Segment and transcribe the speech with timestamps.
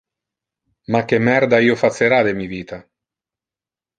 [0.93, 2.79] Ma que merda io facera de mi vita?